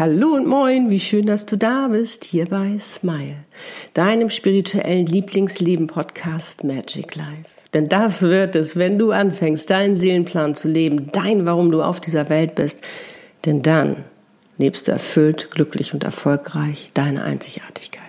Hallo 0.00 0.28
und 0.28 0.46
moin, 0.46 0.88
wie 0.88 0.98
schön, 0.98 1.26
dass 1.26 1.44
du 1.44 1.58
da 1.58 1.88
bist, 1.88 2.24
hier 2.24 2.46
bei 2.46 2.78
Smile, 2.78 3.44
deinem 3.92 4.30
spirituellen 4.30 5.04
Lieblingsleben-Podcast 5.04 6.64
Magic 6.64 7.16
Life. 7.16 7.50
Denn 7.74 7.90
das 7.90 8.22
wird 8.22 8.56
es, 8.56 8.76
wenn 8.76 8.98
du 8.98 9.10
anfängst, 9.10 9.68
deinen 9.68 9.94
Seelenplan 9.94 10.54
zu 10.54 10.68
leben, 10.68 11.12
dein, 11.12 11.44
warum 11.44 11.70
du 11.70 11.82
auf 11.82 12.00
dieser 12.00 12.30
Welt 12.30 12.54
bist. 12.54 12.78
Denn 13.44 13.60
dann 13.60 14.04
lebst 14.56 14.88
du 14.88 14.92
erfüllt, 14.92 15.50
glücklich 15.50 15.92
und 15.92 16.02
erfolgreich 16.02 16.92
deine 16.94 17.22
Einzigartigkeit. 17.22 18.00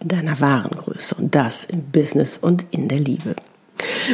In 0.00 0.08
deiner 0.08 0.38
wahren 0.38 0.76
Größe 0.76 1.14
und 1.14 1.34
das 1.34 1.64
im 1.64 1.84
Business 1.84 2.36
und 2.36 2.66
in 2.72 2.88
der 2.88 3.00
Liebe. 3.00 3.36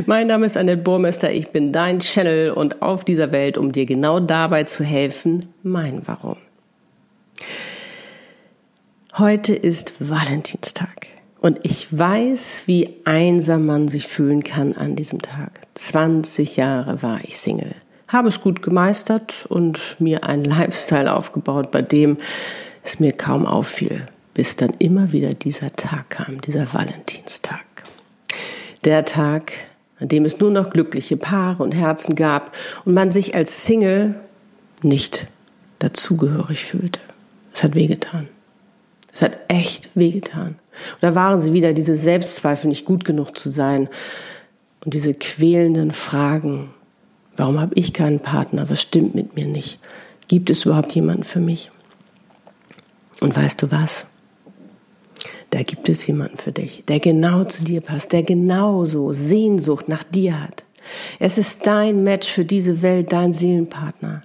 Mein 0.06 0.28
Name 0.28 0.46
ist 0.46 0.56
Annette 0.56 0.82
Burmester, 0.82 1.32
ich 1.32 1.48
bin 1.48 1.72
dein 1.72 1.98
Channel 1.98 2.50
und 2.50 2.80
auf 2.80 3.04
dieser 3.04 3.32
Welt, 3.32 3.58
um 3.58 3.72
dir 3.72 3.86
genau 3.86 4.20
dabei 4.20 4.64
zu 4.64 4.84
helfen, 4.84 5.52
mein 5.64 6.06
Warum. 6.06 6.36
Heute 9.16 9.54
ist 9.54 9.92
Valentinstag 10.00 11.06
und 11.40 11.60
ich 11.62 11.86
weiß, 11.96 12.62
wie 12.66 12.96
einsam 13.04 13.64
man 13.64 13.86
sich 13.86 14.08
fühlen 14.08 14.42
kann 14.42 14.72
an 14.72 14.96
diesem 14.96 15.22
Tag. 15.22 15.60
20 15.74 16.56
Jahre 16.56 17.00
war 17.00 17.20
ich 17.22 17.38
Single, 17.38 17.76
habe 18.08 18.28
es 18.28 18.40
gut 18.40 18.60
gemeistert 18.60 19.46
und 19.48 19.94
mir 20.00 20.24
einen 20.24 20.44
Lifestyle 20.46 21.14
aufgebaut, 21.14 21.70
bei 21.70 21.80
dem 21.80 22.16
es 22.82 22.98
mir 22.98 23.12
kaum 23.12 23.46
auffiel, 23.46 24.06
bis 24.34 24.56
dann 24.56 24.70
immer 24.80 25.12
wieder 25.12 25.32
dieser 25.32 25.70
Tag 25.70 26.10
kam, 26.10 26.40
dieser 26.40 26.74
Valentinstag. 26.74 27.64
Der 28.84 29.04
Tag, 29.04 29.52
an 30.00 30.08
dem 30.08 30.24
es 30.24 30.40
nur 30.40 30.50
noch 30.50 30.70
glückliche 30.70 31.16
Paare 31.16 31.62
und 31.62 31.72
Herzen 31.72 32.16
gab 32.16 32.56
und 32.84 32.94
man 32.94 33.12
sich 33.12 33.34
als 33.36 33.64
Single 33.64 34.16
nicht 34.82 35.26
dazugehörig 35.78 36.64
fühlte. 36.64 37.00
Es 37.54 37.62
hat 37.62 37.74
wehgetan. 37.74 38.28
Es 39.12 39.22
hat 39.22 39.38
echt 39.48 39.96
wehgetan. 39.96 40.56
Und 40.94 41.02
da 41.02 41.14
waren 41.14 41.40
sie 41.40 41.52
wieder, 41.52 41.72
diese 41.72 41.96
Selbstzweifel, 41.96 42.68
nicht 42.68 42.84
gut 42.84 43.04
genug 43.04 43.38
zu 43.38 43.48
sein 43.48 43.88
und 44.84 44.92
diese 44.92 45.14
quälenden 45.14 45.92
Fragen. 45.92 46.74
Warum 47.36 47.60
habe 47.60 47.74
ich 47.76 47.92
keinen 47.92 48.20
Partner? 48.20 48.68
Was 48.68 48.82
stimmt 48.82 49.14
mit 49.14 49.36
mir 49.36 49.46
nicht? 49.46 49.78
Gibt 50.28 50.50
es 50.50 50.64
überhaupt 50.64 50.94
jemanden 50.94 51.24
für 51.24 51.40
mich? 51.40 51.70
Und 53.20 53.36
weißt 53.36 53.62
du 53.62 53.70
was? 53.70 54.06
da 55.54 55.62
gibt 55.62 55.88
es 55.88 56.04
jemanden 56.06 56.36
für 56.36 56.50
dich, 56.50 56.82
der 56.88 56.98
genau 56.98 57.44
zu 57.44 57.62
dir 57.62 57.80
passt, 57.80 58.12
der 58.12 58.24
genauso 58.24 59.12
Sehnsucht 59.12 59.88
nach 59.88 60.02
dir 60.02 60.42
hat. 60.42 60.64
Es 61.20 61.38
ist 61.38 61.64
dein 61.64 62.02
Match 62.02 62.28
für 62.28 62.44
diese 62.44 62.82
Welt, 62.82 63.12
dein 63.12 63.32
Seelenpartner. 63.32 64.22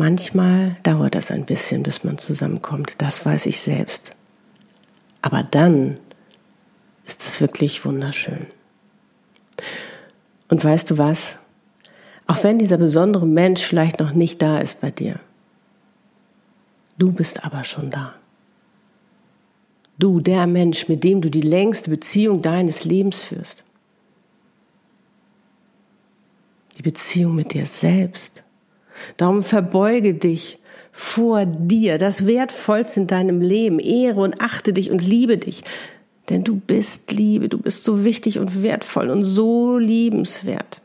Manchmal 0.00 0.76
dauert 0.82 1.14
das 1.14 1.30
ein 1.30 1.44
bisschen, 1.44 1.82
bis 1.82 2.04
man 2.04 2.16
zusammenkommt, 2.16 2.94
das 3.02 3.26
weiß 3.26 3.44
ich 3.44 3.60
selbst. 3.60 4.12
Aber 5.20 5.42
dann 5.42 5.98
ist 7.04 7.20
es 7.20 7.42
wirklich 7.42 7.84
wunderschön. 7.84 8.46
Und 10.48 10.64
weißt 10.64 10.90
du 10.90 10.96
was? 10.96 11.36
Auch 12.26 12.42
wenn 12.42 12.58
dieser 12.58 12.78
besondere 12.78 13.26
Mensch 13.26 13.60
vielleicht 13.60 14.00
noch 14.00 14.12
nicht 14.12 14.40
da 14.40 14.60
ist 14.60 14.80
bei 14.80 14.90
dir, 14.90 15.20
du 16.96 17.12
bist 17.12 17.44
aber 17.44 17.64
schon 17.64 17.90
da. 17.90 18.14
Du, 19.98 20.20
der 20.20 20.46
Mensch, 20.46 20.88
mit 20.88 21.04
dem 21.04 21.20
du 21.20 21.28
die 21.28 21.42
längste 21.42 21.90
Beziehung 21.90 22.40
deines 22.40 22.86
Lebens 22.86 23.22
führst. 23.22 23.64
Die 26.78 26.82
Beziehung 26.82 27.34
mit 27.34 27.52
dir 27.52 27.66
selbst. 27.66 28.42
Darum 29.16 29.42
verbeuge 29.42 30.14
dich 30.14 30.58
vor 30.92 31.46
dir, 31.46 31.98
das 31.98 32.26
Wertvollste 32.26 33.00
in 33.00 33.06
deinem 33.06 33.40
Leben. 33.40 33.78
Ehre 33.78 34.20
und 34.20 34.40
achte 34.40 34.72
dich 34.72 34.90
und 34.90 35.02
liebe 35.02 35.38
dich. 35.38 35.62
Denn 36.28 36.44
du 36.44 36.56
bist 36.56 37.10
Liebe, 37.12 37.48
du 37.48 37.58
bist 37.58 37.84
so 37.84 38.04
wichtig 38.04 38.38
und 38.38 38.62
wertvoll 38.62 39.10
und 39.10 39.24
so 39.24 39.78
liebenswert. 39.78 40.80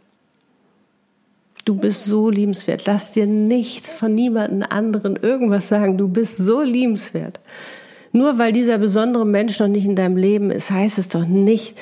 Du 1.65 1.75
bist 1.75 2.05
so 2.05 2.29
liebenswert. 2.29 2.85
Lass 2.85 3.11
dir 3.11 3.25
nichts 3.25 3.93
von 3.93 4.13
niemandem 4.13 4.63
anderen 4.69 5.15
irgendwas 5.15 5.67
sagen. 5.67 5.97
Du 5.97 6.07
bist 6.07 6.37
so 6.37 6.61
liebenswert. 6.61 7.39
Nur 8.11 8.37
weil 8.37 8.53
dieser 8.53 8.77
besondere 8.77 9.25
Mensch 9.25 9.59
noch 9.59 9.67
nicht 9.67 9.85
in 9.85 9.95
deinem 9.95 10.15
Leben 10.15 10.51
ist, 10.51 10.71
heißt 10.71 10.99
es 10.99 11.09
doch 11.09 11.25
nicht, 11.25 11.75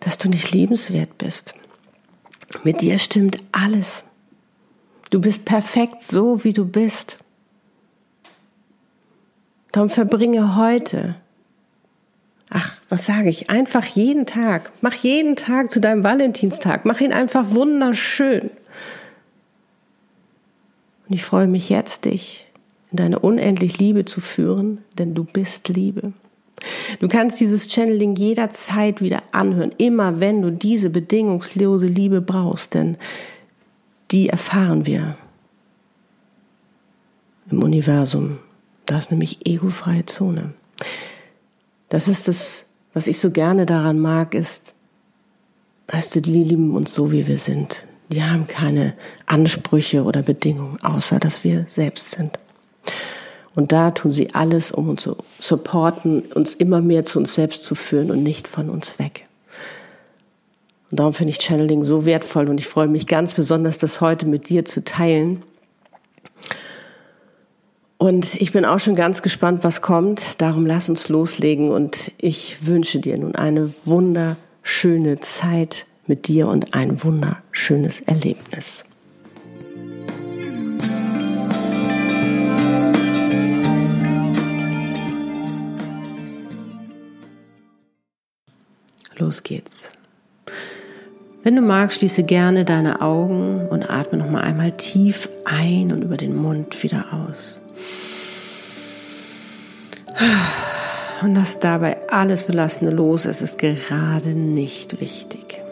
dass 0.00 0.18
du 0.18 0.28
nicht 0.28 0.52
liebenswert 0.52 1.18
bist. 1.18 1.54
Mit 2.62 2.82
dir 2.82 2.98
stimmt 2.98 3.38
alles. 3.52 4.04
Du 5.10 5.20
bist 5.20 5.44
perfekt 5.44 6.02
so, 6.02 6.42
wie 6.44 6.52
du 6.52 6.64
bist. 6.64 7.18
Darum 9.72 9.90
verbringe 9.90 10.56
heute, 10.56 11.16
ach, 12.50 12.76
was 12.88 13.06
sage 13.06 13.28
ich, 13.28 13.50
einfach 13.50 13.84
jeden 13.84 14.26
Tag, 14.26 14.72
mach 14.80 14.94
jeden 14.94 15.36
Tag 15.36 15.70
zu 15.70 15.80
deinem 15.80 16.02
Valentinstag, 16.02 16.84
mach 16.84 17.00
ihn 17.00 17.12
einfach 17.12 17.50
wunderschön. 17.50 18.50
Und 21.08 21.14
ich 21.14 21.24
freue 21.24 21.46
mich 21.46 21.68
jetzt, 21.68 22.04
dich 22.06 22.46
in 22.90 22.96
deine 22.96 23.18
unendlich 23.18 23.78
Liebe 23.78 24.04
zu 24.04 24.20
führen, 24.20 24.82
denn 24.98 25.14
du 25.14 25.24
bist 25.24 25.68
Liebe. 25.68 26.12
Du 27.00 27.08
kannst 27.08 27.38
dieses 27.38 27.70
Channeling 27.70 28.16
jederzeit 28.16 29.02
wieder 29.02 29.22
anhören, 29.32 29.74
immer 29.76 30.20
wenn 30.20 30.40
du 30.40 30.50
diese 30.50 30.88
bedingungslose 30.88 31.86
Liebe 31.86 32.22
brauchst, 32.22 32.74
denn 32.74 32.96
die 34.16 34.30
erfahren 34.30 34.86
wir 34.86 35.14
im 37.50 37.62
Universum. 37.62 38.38
Da 38.86 38.96
ist 38.96 39.10
nämlich 39.10 39.46
egofreie 39.46 40.06
Zone. 40.06 40.54
Das 41.90 42.08
ist 42.08 42.26
das, 42.26 42.64
was 42.94 43.08
ich 43.08 43.20
so 43.20 43.30
gerne 43.30 43.66
daran 43.66 43.98
mag, 43.98 44.32
ist, 44.32 44.74
weißt 45.88 46.16
du, 46.16 46.22
die 46.22 46.32
lieben 46.32 46.74
uns 46.74 46.94
so, 46.94 47.12
wie 47.12 47.26
wir 47.26 47.36
sind. 47.36 47.84
Die 48.08 48.22
haben 48.22 48.46
keine 48.46 48.94
Ansprüche 49.26 50.02
oder 50.02 50.22
Bedingungen, 50.22 50.82
außer 50.82 51.18
dass 51.18 51.44
wir 51.44 51.66
selbst 51.68 52.12
sind. 52.12 52.38
Und 53.54 53.70
da 53.70 53.90
tun 53.90 54.12
sie 54.12 54.34
alles, 54.34 54.72
um 54.72 54.88
uns 54.88 55.02
zu 55.02 55.18
supporten, 55.38 56.20
uns 56.20 56.54
immer 56.54 56.80
mehr 56.80 57.04
zu 57.04 57.18
uns 57.18 57.34
selbst 57.34 57.64
zu 57.64 57.74
führen 57.74 58.10
und 58.10 58.22
nicht 58.22 58.48
von 58.48 58.70
uns 58.70 58.98
weg. 58.98 59.26
Und 60.90 61.00
darum 61.00 61.12
finde 61.12 61.32
ich 61.32 61.38
Channeling 61.38 61.84
so 61.84 62.04
wertvoll 62.04 62.48
und 62.48 62.60
ich 62.60 62.68
freue 62.68 62.86
mich 62.86 63.06
ganz 63.06 63.34
besonders, 63.34 63.78
das 63.78 64.00
heute 64.00 64.26
mit 64.26 64.48
dir 64.48 64.64
zu 64.64 64.84
teilen. 64.84 65.42
Und 67.98 68.40
ich 68.40 68.52
bin 68.52 68.64
auch 68.64 68.78
schon 68.78 68.94
ganz 68.94 69.22
gespannt, 69.22 69.64
was 69.64 69.80
kommt. 69.80 70.40
Darum 70.40 70.64
lass 70.66 70.88
uns 70.88 71.08
loslegen 71.08 71.70
und 71.70 72.12
ich 72.18 72.66
wünsche 72.66 73.00
dir 73.00 73.18
nun 73.18 73.34
eine 73.34 73.72
wunderschöne 73.84 75.18
Zeit 75.20 75.86
mit 76.06 76.28
dir 76.28 76.46
und 76.46 76.74
ein 76.74 77.02
wunderschönes 77.02 78.00
Erlebnis. 78.00 78.84
Los 89.18 89.42
geht's. 89.42 89.90
Wenn 91.46 91.54
du 91.54 91.62
magst, 91.62 91.98
schließe 91.98 92.24
gerne 92.24 92.64
deine 92.64 93.02
Augen 93.02 93.68
und 93.68 93.88
atme 93.88 94.18
noch 94.18 94.28
mal 94.28 94.40
einmal 94.40 94.72
tief 94.72 95.28
ein 95.44 95.92
und 95.92 96.02
über 96.02 96.16
den 96.16 96.34
Mund 96.34 96.82
wieder 96.82 97.04
aus. 97.12 97.60
Und 101.22 101.36
lass 101.36 101.60
dabei 101.60 101.98
alles 102.10 102.42
Belastende 102.42 102.92
los. 102.92 103.26
Es 103.26 103.42
ist 103.42 103.60
gerade 103.60 104.30
nicht 104.30 105.00
wichtig. 105.00 105.62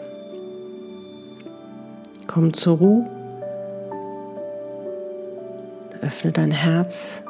Komm 2.25 2.53
zur 2.53 2.77
Ruhe. 2.77 3.05
Öffne 6.01 6.31
dein 6.31 6.51
Herz. 6.51 7.21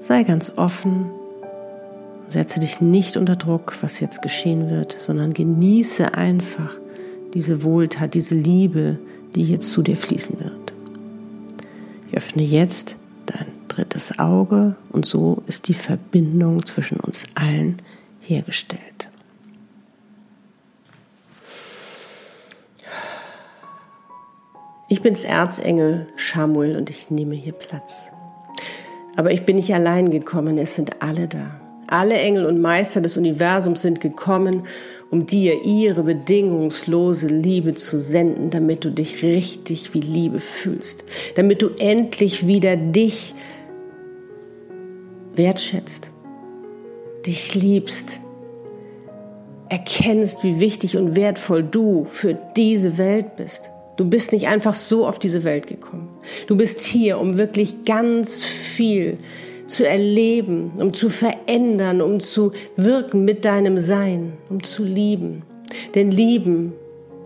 Sei 0.00 0.22
ganz 0.22 0.54
offen 0.56 1.10
Setze 2.30 2.58
dich 2.58 2.80
nicht 2.80 3.16
unter 3.16 3.36
Druck, 3.36 3.74
was 3.82 4.00
jetzt 4.00 4.22
geschehen 4.22 4.70
wird, 4.70 4.96
sondern 4.98 5.34
genieße 5.34 6.14
einfach 6.14 6.70
diese 7.34 7.62
Wohltat, 7.62 8.14
diese 8.14 8.36
Liebe, 8.36 8.98
die 9.34 9.44
jetzt 9.44 9.70
zu 9.70 9.82
dir 9.82 9.96
fließen 9.96 10.38
wird. 10.40 10.72
Ich 12.08 12.16
öffne 12.16 12.42
jetzt 12.42 12.96
dein 13.26 13.46
drittes 13.68 14.18
Auge 14.18 14.76
und 14.90 15.04
so 15.04 15.42
ist 15.48 15.68
die 15.68 15.74
Verbindung 15.74 16.64
zwischen 16.64 17.00
uns 17.00 17.24
allen 17.34 17.76
hergestellt. 18.20 19.08
Ich 24.88 25.02
bin's 25.02 25.24
Erzengel 25.24 26.06
Samuel 26.16 26.76
und 26.76 26.88
ich 26.88 27.10
nehme 27.10 27.34
hier 27.34 27.52
Platz. 27.52 28.08
Aber 29.16 29.32
ich 29.32 29.44
bin 29.44 29.56
nicht 29.56 29.74
allein 29.74 30.10
gekommen, 30.10 30.56
es 30.58 30.76
sind 30.76 31.02
alle 31.02 31.26
da. 31.26 31.63
Alle 31.86 32.14
Engel 32.14 32.46
und 32.46 32.60
Meister 32.60 33.00
des 33.00 33.16
Universums 33.16 33.82
sind 33.82 34.00
gekommen, 34.00 34.64
um 35.10 35.26
dir 35.26 35.64
ihre 35.64 36.02
bedingungslose 36.02 37.28
Liebe 37.28 37.74
zu 37.74 38.00
senden, 38.00 38.50
damit 38.50 38.84
du 38.84 38.90
dich 38.90 39.22
richtig 39.22 39.94
wie 39.94 40.00
Liebe 40.00 40.40
fühlst, 40.40 41.04
damit 41.36 41.62
du 41.62 41.70
endlich 41.78 42.46
wieder 42.46 42.76
dich 42.76 43.34
wertschätzt, 45.36 46.10
dich 47.26 47.54
liebst, 47.54 48.20
erkennst, 49.68 50.44
wie 50.44 50.60
wichtig 50.60 50.96
und 50.96 51.16
wertvoll 51.16 51.62
du 51.62 52.06
für 52.10 52.36
diese 52.56 52.98
Welt 52.98 53.36
bist. 53.36 53.70
Du 53.96 54.04
bist 54.04 54.32
nicht 54.32 54.48
einfach 54.48 54.74
so 54.74 55.06
auf 55.06 55.18
diese 55.18 55.44
Welt 55.44 55.66
gekommen. 55.66 56.08
Du 56.46 56.56
bist 56.56 56.82
hier, 56.82 57.18
um 57.18 57.38
wirklich 57.38 57.84
ganz 57.84 58.42
viel 58.42 59.18
zu 59.74 59.86
erleben, 59.86 60.72
um 60.78 60.94
zu 60.94 61.08
verändern, 61.08 62.00
um 62.00 62.20
zu 62.20 62.52
wirken 62.76 63.24
mit 63.24 63.44
deinem 63.44 63.78
Sein, 63.78 64.34
um 64.48 64.62
zu 64.62 64.84
lieben. 64.84 65.42
Denn 65.94 66.10
lieben 66.10 66.72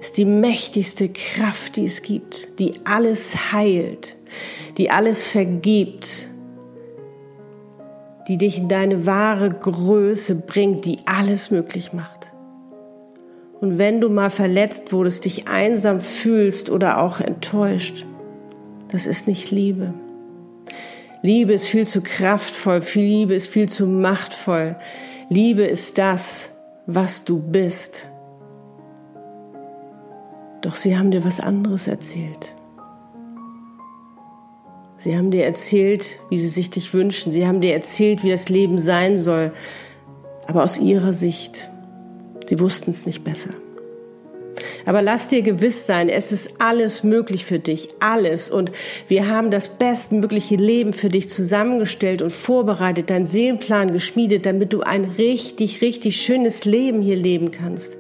ist 0.01 0.17
die 0.17 0.25
mächtigste 0.25 1.09
Kraft, 1.09 1.77
die 1.77 1.85
es 1.85 2.03
gibt, 2.03 2.59
die 2.59 2.75
alles 2.85 3.53
heilt, 3.53 4.17
die 4.79 4.91
alles 4.91 5.27
vergibt, 5.27 6.27
die 8.29 8.37
dich 8.37 8.59
in 8.59 8.69
deine 8.69 9.07
wahre 9.07 9.49
Größe 9.49 10.35
bringt, 10.35 10.85
die 10.85 10.99
alles 11.07 11.51
möglich 11.51 11.93
macht. 11.93 12.29
Und 13.61 13.79
wenn 13.79 14.01
du 14.01 14.09
mal 14.09 14.31
verletzt 14.31 14.93
wurdest, 14.93 15.25
dich 15.25 15.49
einsam 15.49 16.01
fühlst 16.01 16.71
oder 16.71 16.99
auch 16.99 17.21
enttäuscht, 17.21 18.07
das 18.91 19.07
ist 19.07 19.27
nicht 19.27 19.51
Liebe. 19.51 19.93
Liebe 21.23 21.53
ist 21.53 21.67
viel 21.67 21.87
zu 21.87 22.01
kraftvoll, 22.01 22.83
Liebe 22.95 23.35
ist 23.35 23.49
viel 23.49 23.69
zu 23.69 23.87
machtvoll. 23.87 24.77
Liebe 25.29 25.65
ist 25.65 25.99
das, 25.99 26.51
was 26.87 27.25
du 27.25 27.39
bist. 27.41 28.07
Doch 30.61 30.77
sie 30.77 30.97
haben 30.97 31.11
dir 31.11 31.25
was 31.25 31.41
anderes 31.41 31.87
erzählt. 31.87 32.55
Sie 34.99 35.17
haben 35.17 35.31
dir 35.31 35.45
erzählt, 35.45 36.19
wie 36.29 36.39
sie 36.39 36.49
sich 36.49 36.71
dich 36.71 36.93
wünschen. 36.93 37.31
Sie 37.31 37.47
haben 37.47 37.61
dir 37.61 37.73
erzählt, 37.73 38.25
wie 38.25 38.31
das 38.31 38.49
Leben 38.49 38.79
sein 38.79 39.19
soll. 39.19 39.53
Aber 40.47 40.65
aus 40.65 40.79
ihrer 40.79 41.13
Sicht. 41.13 41.71
Sie 42.49 42.59
wussten 42.59 42.91
es 42.91 43.07
nicht 43.07 43.23
besser. 43.23 43.51
Aber 44.87 45.03
lass 45.03 45.29
dir 45.29 45.43
gewiss 45.43 45.87
sein, 45.87 46.09
es 46.09 46.33
ist 46.33 46.61
alles 46.61 47.05
möglich 47.05 47.45
für 47.45 47.59
dich, 47.59 47.91
alles. 48.01 48.51
Und 48.51 48.73
wir 49.07 49.29
haben 49.29 49.51
das 49.51 49.69
bestmögliche 49.69 50.57
Leben 50.57 50.93
für 50.93 51.09
dich 51.09 51.29
zusammengestellt 51.29 52.23
und 52.23 52.31
vorbereitet, 52.31 53.11
deinen 53.11 53.27
Seelenplan 53.27 53.93
geschmiedet, 53.93 54.47
damit 54.47 54.73
du 54.73 54.81
ein 54.81 55.05
richtig, 55.05 55.83
richtig 55.83 56.21
schönes 56.21 56.65
Leben 56.65 57.03
hier 57.03 57.17
leben 57.17 57.51
kannst. 57.51 57.97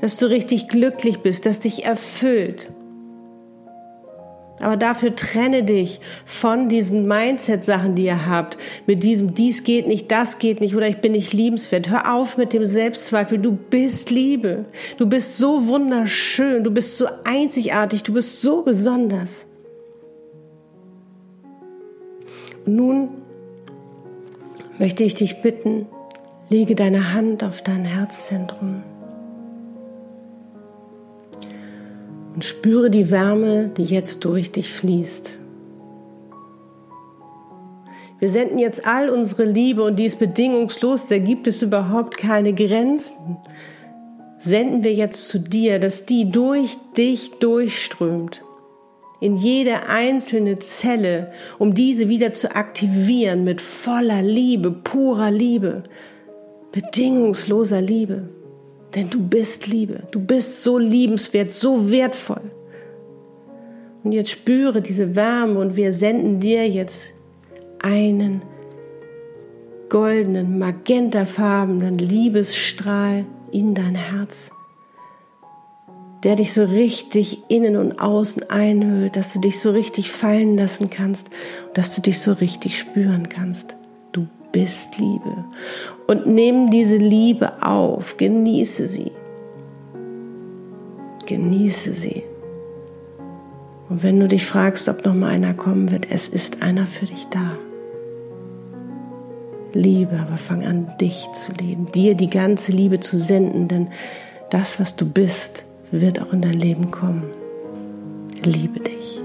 Dass 0.00 0.18
du 0.18 0.26
richtig 0.26 0.68
glücklich 0.68 1.18
bist, 1.18 1.46
dass 1.46 1.60
dich 1.60 1.84
erfüllt. 1.84 2.68
Aber 4.60 4.76
dafür 4.76 5.14
trenne 5.14 5.64
dich 5.64 6.00
von 6.24 6.68
diesen 6.68 7.06
Mindset-Sachen, 7.06 7.94
die 7.94 8.04
ihr 8.04 8.26
habt. 8.26 8.56
Mit 8.86 9.02
diesem, 9.02 9.34
dies 9.34 9.64
geht 9.64 9.86
nicht, 9.86 10.10
das 10.10 10.38
geht 10.38 10.60
nicht 10.60 10.74
oder 10.74 10.88
ich 10.88 10.98
bin 10.98 11.12
nicht 11.12 11.32
liebenswert. 11.32 11.90
Hör 11.90 12.14
auf 12.14 12.38
mit 12.38 12.52
dem 12.52 12.64
Selbstzweifel. 12.64 13.38
Du 13.38 13.52
bist 13.52 14.10
Liebe. 14.10 14.64
Du 14.96 15.06
bist 15.06 15.36
so 15.36 15.66
wunderschön. 15.66 16.64
Du 16.64 16.70
bist 16.70 16.96
so 16.96 17.06
einzigartig. 17.24 18.02
Du 18.02 18.14
bist 18.14 18.40
so 18.40 18.62
besonders. 18.62 19.44
Und 22.64 22.76
nun 22.76 23.08
möchte 24.78 25.04
ich 25.04 25.14
dich 25.14 25.42
bitten, 25.42 25.86
lege 26.48 26.74
deine 26.74 27.12
Hand 27.12 27.44
auf 27.44 27.62
dein 27.62 27.84
Herzzentrum. 27.84 28.82
Und 32.36 32.44
spüre 32.44 32.90
die 32.90 33.10
Wärme, 33.10 33.70
die 33.78 33.86
jetzt 33.86 34.22
durch 34.26 34.52
dich 34.52 34.70
fließt. 34.70 35.38
Wir 38.18 38.28
senden 38.28 38.58
jetzt 38.58 38.86
all 38.86 39.08
unsere 39.08 39.44
Liebe 39.44 39.82
und 39.82 39.96
die 39.96 40.04
ist 40.04 40.18
bedingungslos, 40.18 41.08
da 41.08 41.18
gibt 41.18 41.46
es 41.46 41.62
überhaupt 41.62 42.18
keine 42.18 42.52
Grenzen. 42.52 43.38
Senden 44.38 44.84
wir 44.84 44.92
jetzt 44.92 45.28
zu 45.28 45.38
dir, 45.38 45.78
dass 45.78 46.04
die 46.04 46.30
durch 46.30 46.76
dich 46.96 47.30
durchströmt. 47.38 48.42
In 49.18 49.36
jede 49.36 49.88
einzelne 49.88 50.58
Zelle, 50.58 51.32
um 51.58 51.72
diese 51.72 52.10
wieder 52.10 52.34
zu 52.34 52.54
aktivieren 52.54 53.44
mit 53.44 53.62
voller 53.62 54.20
Liebe, 54.20 54.70
purer 54.70 55.30
Liebe, 55.30 55.84
bedingungsloser 56.70 57.80
Liebe. 57.80 58.28
Denn 58.96 59.10
du 59.10 59.20
bist 59.20 59.66
Liebe. 59.66 60.04
Du 60.10 60.18
bist 60.18 60.62
so 60.62 60.78
liebenswert, 60.78 61.52
so 61.52 61.90
wertvoll. 61.90 62.50
Und 64.02 64.12
jetzt 64.12 64.30
spüre 64.30 64.80
diese 64.80 65.14
Wärme 65.14 65.60
und 65.60 65.76
wir 65.76 65.92
senden 65.92 66.40
dir 66.40 66.66
jetzt 66.66 67.12
einen 67.80 68.40
goldenen, 69.90 70.58
magentafarbenen 70.58 71.98
Liebesstrahl 71.98 73.26
in 73.52 73.74
dein 73.74 73.94
Herz, 73.94 74.50
der 76.24 76.36
dich 76.36 76.54
so 76.54 76.64
richtig 76.64 77.42
innen 77.48 77.76
und 77.76 78.00
außen 78.00 78.48
einhüllt, 78.48 79.16
dass 79.16 79.32
du 79.32 79.40
dich 79.40 79.60
so 79.60 79.72
richtig 79.72 80.10
fallen 80.10 80.56
lassen 80.56 80.88
kannst, 80.88 81.28
dass 81.74 81.94
du 81.94 82.00
dich 82.00 82.18
so 82.18 82.32
richtig 82.32 82.78
spüren 82.78 83.28
kannst 83.28 83.76
bist 84.56 84.96
Liebe. 84.96 85.44
Und 86.06 86.26
nimm 86.26 86.70
diese 86.70 86.96
Liebe 86.96 87.62
auf, 87.62 88.16
genieße 88.16 88.88
sie. 88.88 89.12
Genieße 91.26 91.92
sie. 91.92 92.22
Und 93.90 94.02
wenn 94.02 94.18
du 94.18 94.26
dich 94.26 94.46
fragst, 94.46 94.88
ob 94.88 95.04
noch 95.04 95.12
mal 95.12 95.28
einer 95.28 95.52
kommen 95.52 95.90
wird, 95.90 96.10
es 96.10 96.26
ist 96.26 96.62
einer 96.62 96.86
für 96.86 97.04
dich 97.04 97.26
da. 97.26 97.58
Liebe, 99.74 100.18
aber 100.18 100.38
fang 100.38 100.64
an, 100.64 100.90
dich 101.02 101.28
zu 101.32 101.52
leben, 101.52 101.92
dir 101.92 102.14
die 102.14 102.30
ganze 102.30 102.72
Liebe 102.72 103.00
zu 103.00 103.18
senden, 103.18 103.68
denn 103.68 103.88
das, 104.48 104.80
was 104.80 104.96
du 104.96 105.04
bist, 105.04 105.66
wird 105.90 106.18
auch 106.22 106.32
in 106.32 106.40
dein 106.40 106.58
Leben 106.58 106.90
kommen. 106.90 107.24
Liebe 108.42 108.80
dich. 108.80 109.20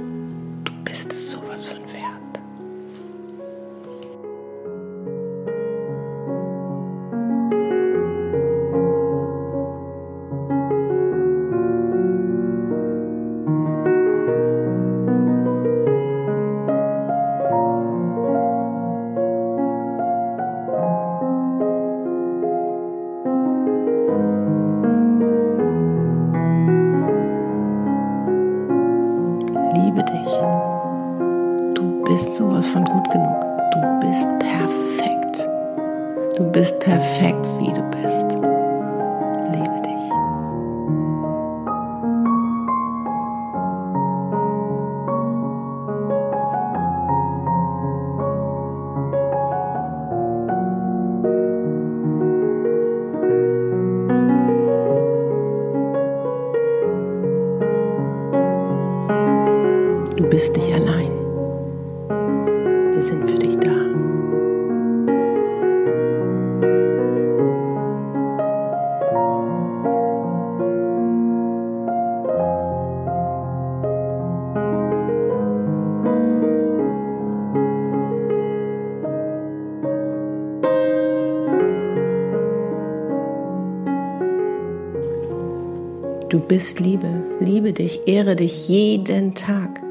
Bist 86.42 86.80
Liebe, 86.80 87.24
liebe 87.40 87.74
dich, 87.74 88.08
ehre 88.08 88.36
dich 88.36 88.68
jeden 88.68 89.36
Tag. 89.36 89.82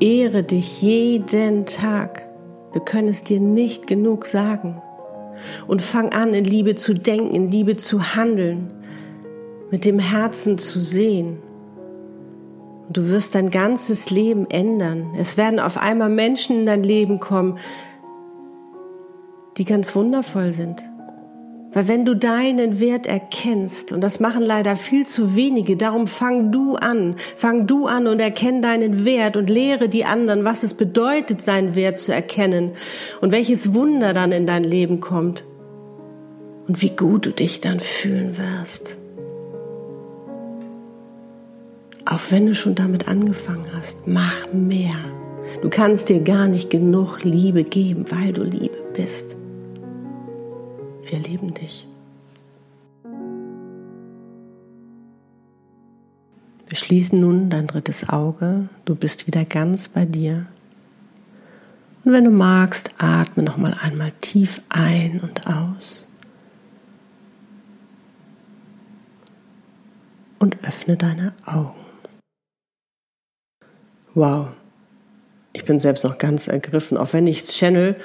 Ehre 0.00 0.42
dich 0.42 0.80
jeden 0.80 1.66
Tag. 1.66 2.22
Wir 2.72 2.80
können 2.80 3.08
es 3.08 3.24
dir 3.24 3.40
nicht 3.40 3.86
genug 3.86 4.26
sagen. 4.26 4.80
Und 5.66 5.82
fang 5.82 6.10
an, 6.10 6.34
in 6.34 6.44
Liebe 6.44 6.76
zu 6.76 6.94
denken, 6.94 7.34
in 7.34 7.50
Liebe 7.50 7.76
zu 7.76 8.14
handeln, 8.14 8.72
mit 9.70 9.84
dem 9.84 9.98
Herzen 9.98 10.58
zu 10.58 10.80
sehen. 10.80 11.38
Und 12.86 12.96
du 12.96 13.08
wirst 13.08 13.34
dein 13.34 13.50
ganzes 13.50 14.10
Leben 14.10 14.48
ändern. 14.50 15.14
Es 15.16 15.36
werden 15.36 15.60
auf 15.60 15.76
einmal 15.76 16.08
Menschen 16.08 16.60
in 16.60 16.66
dein 16.66 16.82
Leben 16.82 17.20
kommen, 17.20 17.58
die 19.56 19.64
ganz 19.64 19.94
wundervoll 19.94 20.52
sind. 20.52 20.82
Weil 21.72 21.86
wenn 21.86 22.04
du 22.04 22.14
deinen 22.14 22.80
Wert 22.80 23.06
erkennst, 23.06 23.92
und 23.92 24.00
das 24.00 24.18
machen 24.18 24.42
leider 24.42 24.74
viel 24.74 25.06
zu 25.06 25.36
wenige, 25.36 25.76
darum 25.76 26.08
fang 26.08 26.50
du 26.50 26.74
an, 26.74 27.14
fang 27.36 27.68
du 27.68 27.86
an 27.86 28.08
und 28.08 28.18
erkenn 28.18 28.60
deinen 28.60 29.04
Wert 29.04 29.36
und 29.36 29.48
lehre 29.48 29.88
die 29.88 30.04
anderen, 30.04 30.44
was 30.44 30.64
es 30.64 30.74
bedeutet, 30.74 31.42
seinen 31.42 31.76
Wert 31.76 32.00
zu 32.00 32.12
erkennen 32.12 32.72
und 33.20 33.30
welches 33.30 33.72
Wunder 33.72 34.12
dann 34.14 34.32
in 34.32 34.46
dein 34.46 34.64
Leben 34.64 34.98
kommt 34.98 35.44
und 36.66 36.82
wie 36.82 36.90
gut 36.90 37.26
du 37.26 37.30
dich 37.30 37.60
dann 37.60 37.78
fühlen 37.78 38.36
wirst. 38.36 38.96
Auch 42.04 42.20
wenn 42.30 42.46
du 42.46 42.56
schon 42.56 42.74
damit 42.74 43.06
angefangen 43.06 43.66
hast, 43.76 44.08
mach 44.08 44.52
mehr. 44.52 44.96
Du 45.62 45.70
kannst 45.70 46.08
dir 46.08 46.20
gar 46.20 46.48
nicht 46.48 46.68
genug 46.68 47.22
Liebe 47.22 47.62
geben, 47.62 48.06
weil 48.10 48.32
du 48.32 48.42
Liebe 48.42 48.76
bist. 48.94 49.36
Wir 51.02 51.18
lieben 51.18 51.54
dich. 51.54 51.86
Wir 56.66 56.76
schließen 56.76 57.20
nun 57.20 57.50
dein 57.50 57.66
drittes 57.66 58.08
Auge. 58.08 58.68
Du 58.84 58.94
bist 58.94 59.26
wieder 59.26 59.44
ganz 59.44 59.88
bei 59.88 60.04
dir. 60.04 60.46
Und 62.04 62.12
wenn 62.12 62.24
du 62.24 62.30
magst, 62.30 62.90
atme 62.98 63.42
noch 63.42 63.56
mal 63.56 63.74
einmal 63.74 64.12
tief 64.20 64.62
ein 64.68 65.20
und 65.20 65.46
aus. 65.46 66.06
Und 70.38 70.64
öffne 70.64 70.96
deine 70.96 71.34
Augen. 71.44 71.74
Wow. 74.14 74.48
Ich 75.52 75.64
bin 75.64 75.80
selbst 75.80 76.04
noch 76.04 76.18
ganz 76.18 76.46
ergriffen. 76.46 76.96
Auch 76.96 77.12
wenn 77.12 77.26
ich 77.26 77.42
es 77.42 77.48
channel, 77.48 77.96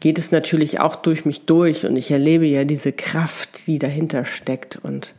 geht 0.00 0.18
es 0.18 0.30
natürlich 0.30 0.80
auch 0.80 0.96
durch 0.96 1.24
mich 1.24 1.46
durch 1.46 1.86
und 1.86 1.96
ich 1.96 2.10
erlebe 2.10 2.46
ja 2.46 2.64
diese 2.64 2.92
Kraft, 2.92 3.66
die 3.66 3.78
dahinter 3.78 4.24
steckt. 4.24 4.76
Und 4.76 5.14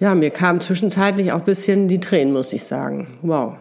ja, 0.00 0.14
mir 0.14 0.30
kamen 0.30 0.60
zwischenzeitlich 0.60 1.32
auch 1.32 1.40
ein 1.40 1.44
bisschen 1.44 1.88
die 1.88 2.00
Tränen, 2.00 2.32
muss 2.32 2.52
ich 2.52 2.64
sagen. 2.64 3.18
Wow. 3.22 3.56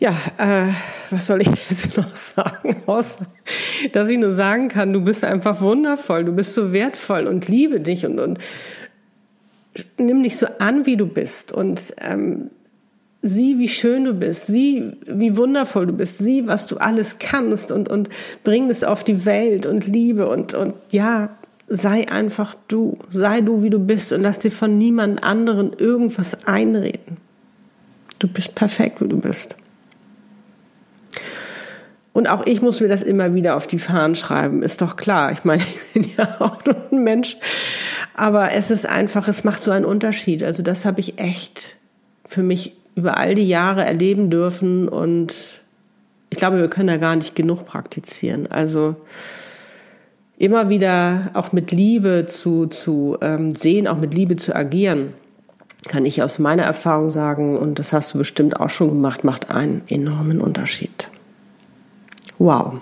Ja, 0.00 0.16
äh, 0.38 0.72
was 1.10 1.26
soll 1.26 1.42
ich 1.42 1.48
jetzt 1.70 1.96
noch 1.96 2.16
sagen, 2.16 2.76
außer 2.86 3.26
dass 3.92 4.08
ich 4.08 4.18
nur 4.18 4.32
sagen 4.32 4.68
kann, 4.68 4.92
du 4.92 5.00
bist 5.00 5.24
einfach 5.24 5.60
wundervoll, 5.60 6.24
du 6.24 6.32
bist 6.32 6.54
so 6.54 6.72
wertvoll 6.72 7.26
und 7.26 7.48
liebe 7.48 7.80
dich 7.80 8.06
und, 8.06 8.18
und 8.18 8.38
nimm 9.96 10.22
dich 10.22 10.36
so 10.36 10.46
an, 10.58 10.86
wie 10.86 10.96
du 10.96 11.06
bist 11.06 11.52
und 11.52 11.94
ähm, 11.98 12.50
sieh, 13.20 13.58
wie 13.58 13.68
schön 13.68 14.04
du 14.04 14.14
bist, 14.14 14.46
sieh, 14.46 14.92
wie 15.06 15.36
wundervoll 15.36 15.86
du 15.86 15.92
bist, 15.92 16.18
sieh, 16.18 16.46
was 16.46 16.66
du 16.66 16.76
alles 16.76 17.18
kannst 17.18 17.70
und, 17.70 17.88
und 17.88 18.08
bring 18.44 18.70
es 18.70 18.84
auf 18.84 19.04
die 19.04 19.24
Welt 19.24 19.66
und 19.66 19.86
Liebe 19.86 20.28
und, 20.28 20.54
und 20.54 20.74
ja, 20.90 21.36
sei 21.66 22.08
einfach 22.08 22.54
du, 22.68 22.98
sei 23.10 23.40
du, 23.40 23.62
wie 23.62 23.70
du 23.70 23.78
bist 23.78 24.12
und 24.12 24.22
lass 24.22 24.38
dir 24.38 24.50
von 24.50 24.78
niemand 24.78 25.22
anderen 25.22 25.72
irgendwas 25.72 26.46
einreden. 26.46 27.18
Du 28.18 28.28
bist 28.28 28.54
perfekt, 28.54 29.00
wie 29.00 29.08
du 29.08 29.20
bist. 29.20 29.56
Und 32.12 32.28
auch 32.28 32.46
ich 32.46 32.62
muss 32.62 32.80
mir 32.80 32.88
das 32.88 33.02
immer 33.02 33.34
wieder 33.34 33.54
auf 33.54 33.68
die 33.68 33.78
Fahnen 33.78 34.16
schreiben, 34.16 34.62
ist 34.62 34.80
doch 34.80 34.96
klar. 34.96 35.30
Ich 35.30 35.44
meine, 35.44 35.62
ich 35.62 35.92
bin 35.92 36.10
ja 36.16 36.36
auch 36.40 36.64
nur 36.64 36.76
ein 36.90 37.04
Mensch. 37.04 37.36
Aber 38.14 38.52
es 38.52 38.72
ist 38.72 38.86
einfach, 38.86 39.28
es 39.28 39.44
macht 39.44 39.62
so 39.62 39.70
einen 39.70 39.84
Unterschied. 39.84 40.42
Also 40.42 40.64
das 40.64 40.84
habe 40.84 40.98
ich 41.00 41.20
echt 41.20 41.76
für 42.24 42.42
mich 42.42 42.76
über 42.98 43.16
all 43.16 43.36
die 43.36 43.46
Jahre 43.46 43.84
erleben 43.84 44.28
dürfen 44.28 44.88
und 44.88 45.32
ich 46.30 46.36
glaube, 46.36 46.58
wir 46.58 46.68
können 46.68 46.88
da 46.88 46.96
gar 46.96 47.14
nicht 47.14 47.36
genug 47.36 47.64
praktizieren. 47.64 48.50
Also 48.50 48.96
immer 50.36 50.68
wieder 50.68 51.30
auch 51.34 51.52
mit 51.52 51.70
Liebe 51.70 52.26
zu, 52.26 52.66
zu 52.66 53.16
ähm, 53.22 53.54
sehen, 53.54 53.86
auch 53.86 53.98
mit 53.98 54.14
Liebe 54.14 54.34
zu 54.34 54.54
agieren, 54.54 55.14
kann 55.86 56.04
ich 56.04 56.20
aus 56.20 56.40
meiner 56.40 56.64
Erfahrung 56.64 57.08
sagen, 57.10 57.56
und 57.56 57.78
das 57.78 57.92
hast 57.92 58.14
du 58.14 58.18
bestimmt 58.18 58.58
auch 58.58 58.68
schon 58.68 58.88
gemacht, 58.88 59.22
macht 59.22 59.48
einen 59.48 59.82
enormen 59.86 60.40
Unterschied. 60.40 61.08
Wow. 62.38 62.80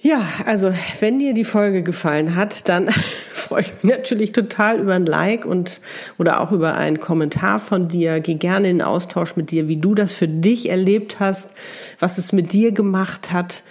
Ja, 0.00 0.20
also 0.44 0.74
wenn 1.00 1.18
dir 1.18 1.32
die 1.32 1.44
Folge 1.44 1.82
gefallen 1.82 2.36
hat, 2.36 2.68
dann 2.68 2.90
freue 3.46 3.62
ich 3.62 3.72
mich 3.82 3.96
natürlich 3.96 4.32
total 4.32 4.80
über 4.80 4.94
ein 4.94 5.06
Like 5.06 5.44
und 5.44 5.80
oder 6.18 6.40
auch 6.40 6.52
über 6.52 6.74
einen 6.74 7.00
Kommentar 7.00 7.58
von 7.60 7.88
dir. 7.88 8.20
Geh 8.20 8.34
gerne 8.34 8.68
in 8.68 8.82
Austausch 8.82 9.36
mit 9.36 9.50
dir, 9.50 9.68
wie 9.68 9.76
du 9.76 9.94
das 9.94 10.12
für 10.12 10.28
dich 10.28 10.68
erlebt 10.68 11.20
hast, 11.20 11.54
was 11.98 12.18
es 12.18 12.32
mit 12.32 12.52
dir 12.52 12.72
gemacht 12.72 13.32
hat. 13.32 13.62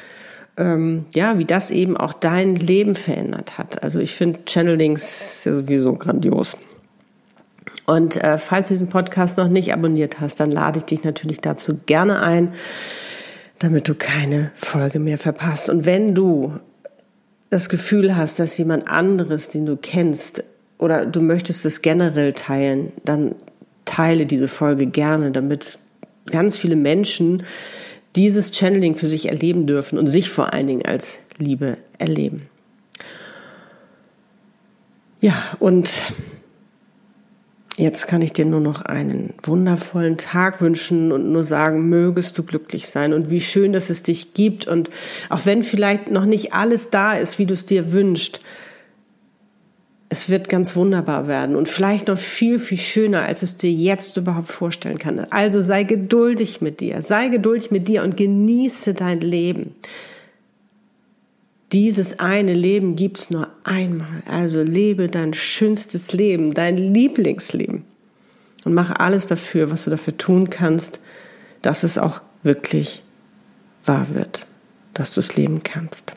Ähm, 0.57 1.05
ja, 1.13 1.37
wie 1.37 1.45
das 1.45 1.69
eben 1.69 1.97
auch 1.97 2.13
dein 2.13 2.55
Leben 2.55 2.95
verändert 2.95 3.57
hat. 3.57 3.83
Also 3.83 3.99
ich 3.99 4.15
finde 4.15 4.39
Channelings 4.45 5.43
sowieso 5.43 5.93
grandios. 5.93 6.57
Und 7.85 8.17
äh, 8.17 8.37
falls 8.37 8.69
du 8.69 8.73
diesen 8.73 8.87
Podcast 8.87 9.37
noch 9.37 9.49
nicht 9.49 9.73
abonniert 9.73 10.19
hast, 10.19 10.39
dann 10.39 10.51
lade 10.51 10.79
ich 10.79 10.85
dich 10.85 11.03
natürlich 11.03 11.41
dazu 11.41 11.77
gerne 11.85 12.21
ein, 12.21 12.53
damit 13.59 13.87
du 13.87 13.95
keine 13.95 14.51
Folge 14.55 14.99
mehr 14.99 15.17
verpasst. 15.17 15.69
Und 15.69 15.85
wenn 15.85 16.15
du 16.15 16.53
das 17.55 17.69
Gefühl 17.69 18.17
hast, 18.17 18.37
dass 18.37 18.57
jemand 18.57 18.89
anderes, 18.89 19.47
den 19.47 19.65
du 19.65 19.77
kennst, 19.77 20.43
oder 20.77 21.05
du 21.05 21.21
möchtest 21.21 21.65
es 21.65 21.81
generell 21.81 22.33
teilen, 22.33 22.91
dann 23.05 23.33
teile 23.85 24.25
diese 24.25 24.49
Folge 24.49 24.87
gerne, 24.87 25.31
damit 25.31 25.79
ganz 26.25 26.57
viele 26.57 26.75
Menschen 26.75 27.43
dieses 28.17 28.51
Channeling 28.51 28.97
für 28.97 29.07
sich 29.07 29.29
erleben 29.29 29.67
dürfen 29.67 29.97
und 29.97 30.07
sich 30.07 30.29
vor 30.29 30.51
allen 30.51 30.67
Dingen 30.67 30.85
als 30.85 31.19
Liebe 31.37 31.77
erleben. 31.97 32.49
Ja, 35.21 35.55
und 35.59 35.89
Jetzt 37.77 38.07
kann 38.07 38.21
ich 38.21 38.31
dir 38.31 38.45
nur 38.45 38.61
noch 38.61 38.83
einen 38.83 39.33
wundervollen 39.43 40.17
Tag 40.17 40.61
wünschen 40.61 41.11
und 41.11 41.29
nur 41.29 41.43
sagen, 41.43 41.89
mögest 41.89 42.37
du 42.37 42.43
glücklich 42.43 42.87
sein 42.87 43.11
und 43.11 43.29
wie 43.29 43.41
schön, 43.41 43.73
dass 43.73 43.89
es 43.89 44.01
dich 44.01 44.33
gibt 44.33 44.65
und 44.65 44.89
auch 45.29 45.45
wenn 45.45 45.61
vielleicht 45.61 46.09
noch 46.09 46.25
nicht 46.25 46.53
alles 46.53 46.89
da 46.89 47.13
ist, 47.13 47.37
wie 47.37 47.45
du 47.45 47.53
es 47.53 47.65
dir 47.65 47.91
wünschst, 47.91 48.39
es 50.07 50.29
wird 50.29 50.47
ganz 50.47 50.77
wunderbar 50.77 51.27
werden 51.27 51.57
und 51.57 51.67
vielleicht 51.67 52.07
noch 52.07 52.17
viel, 52.17 52.59
viel 52.59 52.77
schöner, 52.77 53.23
als 53.23 53.41
es 53.41 53.57
dir 53.57 53.71
jetzt 53.71 54.15
überhaupt 54.15 54.47
vorstellen 54.47 54.97
kann. 54.97 55.19
Also 55.31 55.61
sei 55.61 55.83
geduldig 55.83 56.61
mit 56.61 56.79
dir, 56.79 57.01
sei 57.01 57.27
geduldig 57.27 57.71
mit 57.71 57.89
dir 57.89 58.03
und 58.03 58.15
genieße 58.15 58.93
dein 58.93 59.19
Leben. 59.19 59.75
Dieses 61.71 62.19
eine 62.19 62.53
Leben 62.53 62.95
gibt's 62.95 63.29
nur 63.29 63.49
einmal. 63.63 64.21
Also 64.27 64.61
lebe 64.61 65.07
dein 65.07 65.33
schönstes 65.33 66.13
Leben, 66.13 66.53
dein 66.53 66.77
Lieblingsleben. 66.77 67.83
Und 68.63 68.73
mach 68.73 68.91
alles 68.91 69.27
dafür, 69.27 69.71
was 69.71 69.85
du 69.85 69.91
dafür 69.91 70.17
tun 70.17 70.49
kannst, 70.49 70.99
dass 71.61 71.83
es 71.83 71.97
auch 71.97 72.21
wirklich 72.43 73.03
wahr 73.85 74.07
wird, 74.13 74.45
dass 74.93 75.13
du 75.13 75.19
es 75.19 75.35
leben 75.35 75.63
kannst. 75.63 76.15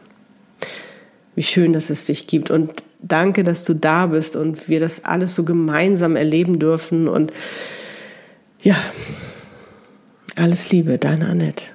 Wie 1.34 1.42
schön, 1.42 1.72
dass 1.72 1.90
es 1.90 2.06
dich 2.06 2.26
gibt. 2.26 2.50
Und 2.50 2.82
danke, 3.00 3.44
dass 3.44 3.64
du 3.64 3.74
da 3.74 4.06
bist 4.06 4.36
und 4.36 4.68
wir 4.68 4.80
das 4.80 5.04
alles 5.04 5.34
so 5.34 5.44
gemeinsam 5.44 6.16
erleben 6.16 6.58
dürfen. 6.58 7.08
Und 7.08 7.32
ja, 8.60 8.76
alles 10.36 10.70
Liebe, 10.70 10.98
deine 10.98 11.28
Annette. 11.28 11.66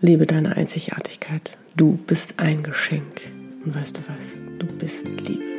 Lebe 0.00 0.26
deine 0.26 0.56
Einzigartigkeit. 0.56 1.56
Du 1.76 1.98
bist 2.06 2.34
ein 2.38 2.62
Geschenk. 2.62 3.22
Und 3.64 3.74
weißt 3.74 3.98
du 3.98 4.00
was? 4.08 4.32
Du 4.58 4.66
bist 4.78 5.06
Liebe. 5.20 5.49